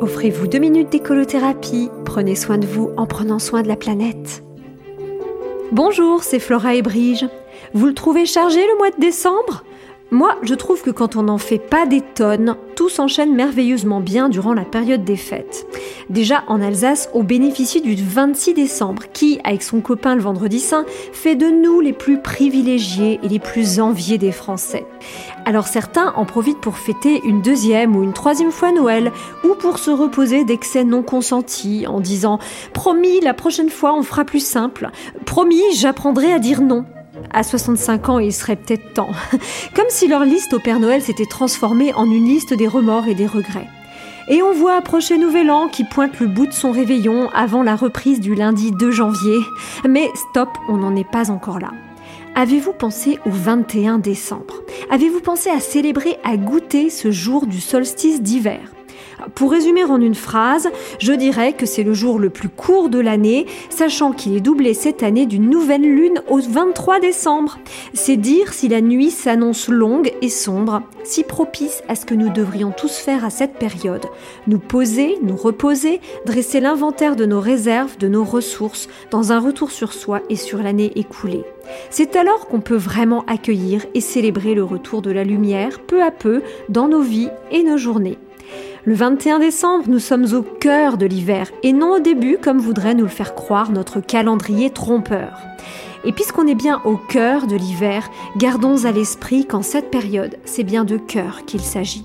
Offrez-vous 0.00 0.46
deux 0.46 0.60
minutes 0.60 0.90
d'écolothérapie. 0.90 1.90
Prenez 2.04 2.36
soin 2.36 2.56
de 2.56 2.66
vous 2.66 2.92
en 2.96 3.06
prenant 3.06 3.40
soin 3.40 3.62
de 3.62 3.68
la 3.68 3.74
planète. 3.74 4.44
Bonjour, 5.72 6.22
c'est 6.22 6.38
Flora 6.38 6.76
et 6.76 6.82
Brige. 6.82 7.26
Vous 7.74 7.86
le 7.86 7.94
trouvez 7.94 8.24
chargé 8.24 8.64
le 8.64 8.78
mois 8.78 8.90
de 8.90 9.00
décembre? 9.00 9.64
Moi, 10.10 10.36
je 10.42 10.54
trouve 10.54 10.80
que 10.80 10.90
quand 10.90 11.16
on 11.16 11.24
n'en 11.24 11.36
fait 11.36 11.58
pas 11.58 11.84
des 11.84 12.00
tonnes, 12.00 12.56
tout 12.76 12.88
s'enchaîne 12.88 13.34
merveilleusement 13.34 14.00
bien 14.00 14.30
durant 14.30 14.54
la 14.54 14.64
période 14.64 15.04
des 15.04 15.16
fêtes. 15.16 15.66
Déjà, 16.08 16.44
en 16.46 16.62
Alsace, 16.62 17.10
on 17.12 17.22
bénéficie 17.22 17.82
du 17.82 17.94
26 17.94 18.54
décembre, 18.54 19.02
qui, 19.12 19.38
avec 19.44 19.62
son 19.62 19.82
copain 19.82 20.14
le 20.14 20.22
vendredi 20.22 20.60
saint, 20.60 20.86
fait 21.12 21.34
de 21.34 21.46
nous 21.46 21.80
les 21.80 21.92
plus 21.92 22.22
privilégiés 22.22 23.20
et 23.22 23.28
les 23.28 23.38
plus 23.38 23.80
enviés 23.80 24.16
des 24.16 24.32
Français. 24.32 24.86
Alors 25.44 25.66
certains 25.66 26.14
en 26.16 26.24
profitent 26.24 26.60
pour 26.60 26.78
fêter 26.78 27.20
une 27.24 27.42
deuxième 27.42 27.94
ou 27.94 28.02
une 28.02 28.14
troisième 28.14 28.52
fois 28.52 28.72
Noël, 28.72 29.12
ou 29.44 29.54
pour 29.54 29.78
se 29.78 29.90
reposer 29.90 30.44
d'excès 30.44 30.84
non 30.84 31.02
consentis, 31.02 31.86
en 31.86 32.00
disant 32.00 32.38
«Promis, 32.72 33.20
la 33.20 33.34
prochaine 33.34 33.70
fois 33.70 33.94
on 33.94 34.02
fera 34.02 34.24
plus 34.24 34.44
simple. 34.44 34.90
Promis, 35.26 35.62
j'apprendrai 35.74 36.32
à 36.32 36.38
dire 36.38 36.62
non». 36.62 36.86
À 37.32 37.42
65 37.42 38.08
ans, 38.08 38.18
il 38.18 38.32
serait 38.32 38.56
peut-être 38.56 38.94
temps. 38.94 39.10
Comme 39.74 39.88
si 39.88 40.08
leur 40.08 40.24
liste 40.24 40.54
au 40.54 40.58
Père 40.58 40.80
Noël 40.80 41.02
s'était 41.02 41.26
transformée 41.26 41.92
en 41.94 42.06
une 42.06 42.26
liste 42.26 42.54
des 42.54 42.68
remords 42.68 43.08
et 43.08 43.14
des 43.14 43.26
regrets. 43.26 43.68
Et 44.28 44.42
on 44.42 44.52
voit 44.52 44.76
approcher 44.76 45.16
Nouvel 45.16 45.50
An 45.50 45.68
qui 45.68 45.84
pointe 45.84 46.20
le 46.20 46.26
bout 46.26 46.46
de 46.46 46.52
son 46.52 46.70
réveillon 46.70 47.30
avant 47.30 47.62
la 47.62 47.76
reprise 47.76 48.20
du 48.20 48.34
lundi 48.34 48.72
2 48.72 48.90
janvier. 48.90 49.38
Mais 49.88 50.10
stop, 50.30 50.50
on 50.68 50.76
n'en 50.76 50.94
est 50.96 51.10
pas 51.10 51.30
encore 51.30 51.58
là. 51.58 51.70
Avez-vous 52.34 52.72
pensé 52.72 53.18
au 53.24 53.30
21 53.30 53.98
décembre? 53.98 54.62
Avez-vous 54.90 55.20
pensé 55.20 55.50
à 55.50 55.60
célébrer, 55.60 56.18
à 56.24 56.36
goûter 56.36 56.90
ce 56.90 57.10
jour 57.10 57.46
du 57.46 57.60
solstice 57.60 58.22
d'hiver? 58.22 58.60
Pour 59.34 59.50
résumer 59.50 59.84
en 59.84 60.00
une 60.00 60.14
phrase, 60.14 60.68
je 60.98 61.12
dirais 61.12 61.52
que 61.52 61.66
c'est 61.66 61.82
le 61.82 61.94
jour 61.94 62.18
le 62.18 62.30
plus 62.30 62.48
court 62.48 62.88
de 62.88 62.98
l'année, 62.98 63.46
sachant 63.70 64.12
qu'il 64.12 64.36
est 64.36 64.40
doublé 64.40 64.74
cette 64.74 65.02
année 65.02 65.26
d'une 65.26 65.50
nouvelle 65.50 65.82
lune 65.82 66.22
au 66.28 66.38
23 66.38 67.00
décembre. 67.00 67.58
C'est 67.94 68.16
dire 68.16 68.52
si 68.52 68.68
la 68.68 68.80
nuit 68.80 69.10
s'annonce 69.10 69.68
longue 69.68 70.12
et 70.22 70.28
sombre, 70.28 70.82
si 71.04 71.24
propice 71.24 71.82
à 71.88 71.94
ce 71.94 72.06
que 72.06 72.14
nous 72.14 72.30
devrions 72.30 72.72
tous 72.76 72.96
faire 72.96 73.24
à 73.24 73.30
cette 73.30 73.54
période. 73.54 74.06
Nous 74.46 74.58
poser, 74.58 75.18
nous 75.22 75.36
reposer, 75.36 76.00
dresser 76.26 76.60
l'inventaire 76.60 77.16
de 77.16 77.26
nos 77.26 77.40
réserves, 77.40 77.98
de 77.98 78.08
nos 78.08 78.24
ressources, 78.24 78.88
dans 79.10 79.32
un 79.32 79.40
retour 79.40 79.70
sur 79.70 79.92
soi 79.92 80.20
et 80.28 80.36
sur 80.36 80.62
l'année 80.62 80.92
écoulée. 80.96 81.44
C'est 81.90 82.16
alors 82.16 82.46
qu'on 82.46 82.60
peut 82.60 82.76
vraiment 82.76 83.24
accueillir 83.26 83.84
et 83.94 84.00
célébrer 84.00 84.54
le 84.54 84.64
retour 84.64 85.02
de 85.02 85.10
la 85.10 85.24
lumière 85.24 85.80
peu 85.80 86.02
à 86.02 86.10
peu 86.10 86.42
dans 86.68 86.88
nos 86.88 87.02
vies 87.02 87.30
et 87.50 87.62
nos 87.62 87.76
journées. 87.76 88.18
Le 88.84 88.94
21 88.94 89.40
décembre, 89.40 89.84
nous 89.88 89.98
sommes 89.98 90.32
au 90.34 90.42
cœur 90.42 90.98
de 90.98 91.06
l'hiver 91.06 91.50
et 91.62 91.72
non 91.72 91.96
au 91.96 91.98
début 91.98 92.38
comme 92.40 92.58
voudrait 92.58 92.94
nous 92.94 93.04
le 93.04 93.10
faire 93.10 93.34
croire 93.34 93.72
notre 93.72 94.00
calendrier 94.00 94.70
trompeur. 94.70 95.40
Et 96.04 96.12
puisqu'on 96.12 96.46
est 96.46 96.54
bien 96.54 96.80
au 96.84 96.96
cœur 96.96 97.46
de 97.48 97.56
l'hiver, 97.56 98.08
gardons 98.36 98.84
à 98.84 98.92
l'esprit 98.92 99.46
qu'en 99.46 99.62
cette 99.62 99.90
période, 99.90 100.36
c'est 100.44 100.62
bien 100.62 100.84
de 100.84 100.96
cœur 100.96 101.44
qu'il 101.44 101.60
s'agit. 101.60 102.04